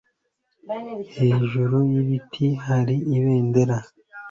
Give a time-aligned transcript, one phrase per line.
[1.19, 3.77] Hejuru yibiti hari ibendera.